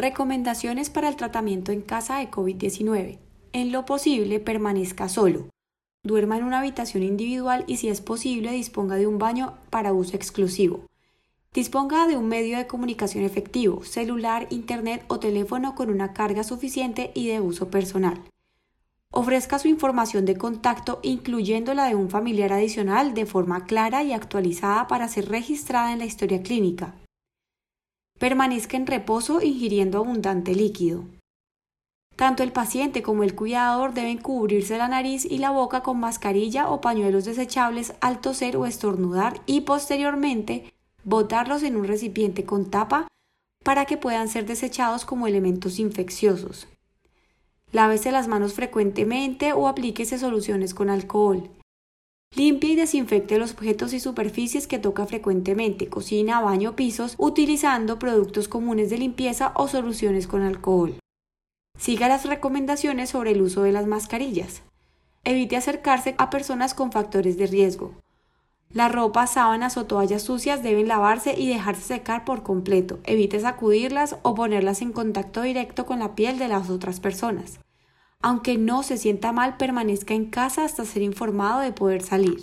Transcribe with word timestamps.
Recomendaciones 0.00 0.88
para 0.88 1.10
el 1.10 1.16
tratamiento 1.16 1.72
en 1.72 1.82
casa 1.82 2.20
de 2.20 2.30
COVID-19. 2.30 3.18
En 3.52 3.70
lo 3.70 3.84
posible, 3.84 4.40
permanezca 4.40 5.10
solo. 5.10 5.50
Duerma 6.02 6.38
en 6.38 6.44
una 6.44 6.60
habitación 6.60 7.02
individual 7.02 7.64
y 7.66 7.76
si 7.76 7.90
es 7.90 8.00
posible, 8.00 8.50
disponga 8.52 8.96
de 8.96 9.06
un 9.06 9.18
baño 9.18 9.58
para 9.68 9.92
uso 9.92 10.16
exclusivo. 10.16 10.86
Disponga 11.52 12.06
de 12.06 12.16
un 12.16 12.28
medio 12.28 12.56
de 12.56 12.66
comunicación 12.66 13.24
efectivo, 13.24 13.84
celular, 13.84 14.46
internet 14.48 15.04
o 15.08 15.20
teléfono 15.20 15.74
con 15.74 15.90
una 15.90 16.14
carga 16.14 16.44
suficiente 16.44 17.10
y 17.14 17.28
de 17.28 17.42
uso 17.42 17.68
personal. 17.68 18.22
Ofrezca 19.12 19.58
su 19.58 19.68
información 19.68 20.24
de 20.24 20.38
contacto, 20.38 21.00
incluyendo 21.02 21.74
la 21.74 21.84
de 21.84 21.94
un 21.94 22.08
familiar 22.08 22.54
adicional, 22.54 23.12
de 23.12 23.26
forma 23.26 23.66
clara 23.66 24.02
y 24.02 24.14
actualizada 24.14 24.86
para 24.86 25.08
ser 25.08 25.28
registrada 25.28 25.92
en 25.92 25.98
la 25.98 26.06
historia 26.06 26.42
clínica. 26.42 26.94
Permanezca 28.20 28.76
en 28.76 28.86
reposo 28.86 29.40
ingiriendo 29.40 29.96
abundante 29.96 30.54
líquido. 30.54 31.04
Tanto 32.16 32.42
el 32.42 32.52
paciente 32.52 33.00
como 33.00 33.22
el 33.22 33.34
cuidador 33.34 33.94
deben 33.94 34.18
cubrirse 34.18 34.76
la 34.76 34.88
nariz 34.88 35.24
y 35.24 35.38
la 35.38 35.50
boca 35.50 35.82
con 35.82 35.98
mascarilla 35.98 36.68
o 36.68 36.82
pañuelos 36.82 37.24
desechables 37.24 37.94
al 38.02 38.20
toser 38.20 38.58
o 38.58 38.66
estornudar 38.66 39.40
y 39.46 39.62
posteriormente 39.62 40.70
botarlos 41.02 41.62
en 41.62 41.76
un 41.76 41.86
recipiente 41.86 42.44
con 42.44 42.70
tapa 42.70 43.08
para 43.64 43.86
que 43.86 43.96
puedan 43.96 44.28
ser 44.28 44.44
desechados 44.44 45.06
como 45.06 45.26
elementos 45.26 45.78
infecciosos. 45.78 46.68
Lávese 47.72 48.12
las 48.12 48.28
manos 48.28 48.52
frecuentemente 48.52 49.54
o 49.54 49.66
aplíquese 49.66 50.18
soluciones 50.18 50.74
con 50.74 50.90
alcohol. 50.90 51.48
Limpie 52.36 52.70
y 52.70 52.76
desinfecte 52.76 53.38
los 53.38 53.52
objetos 53.52 53.92
y 53.92 54.00
superficies 54.00 54.66
que 54.68 54.78
toca 54.78 55.04
frecuentemente, 55.04 55.88
cocina, 55.88 56.40
baño, 56.40 56.76
pisos, 56.76 57.16
utilizando 57.18 57.98
productos 57.98 58.46
comunes 58.46 58.88
de 58.88 58.98
limpieza 58.98 59.52
o 59.56 59.66
soluciones 59.66 60.28
con 60.28 60.42
alcohol. 60.42 60.94
Siga 61.76 62.08
las 62.08 62.24
recomendaciones 62.24 63.10
sobre 63.10 63.32
el 63.32 63.42
uso 63.42 63.62
de 63.62 63.72
las 63.72 63.86
mascarillas. 63.86 64.62
Evite 65.24 65.56
acercarse 65.56 66.14
a 66.18 66.30
personas 66.30 66.72
con 66.72 66.92
factores 66.92 67.36
de 67.36 67.46
riesgo. 67.46 67.94
La 68.72 68.88
ropa, 68.88 69.26
sábanas 69.26 69.76
o 69.76 69.86
toallas 69.86 70.22
sucias 70.22 70.62
deben 70.62 70.86
lavarse 70.86 71.34
y 71.36 71.48
dejarse 71.48 71.82
secar 71.82 72.24
por 72.24 72.44
completo. 72.44 73.00
Evite 73.04 73.40
sacudirlas 73.40 74.16
o 74.22 74.36
ponerlas 74.36 74.82
en 74.82 74.92
contacto 74.92 75.42
directo 75.42 75.84
con 75.84 75.98
la 75.98 76.14
piel 76.14 76.38
de 76.38 76.46
las 76.46 76.70
otras 76.70 77.00
personas. 77.00 77.58
Aunque 78.22 78.58
no 78.58 78.82
se 78.82 78.98
sienta 78.98 79.32
mal, 79.32 79.56
permanezca 79.56 80.12
en 80.14 80.26
casa 80.26 80.64
hasta 80.64 80.84
ser 80.84 81.02
informado 81.02 81.60
de 81.60 81.72
poder 81.72 82.02
salir. 82.02 82.40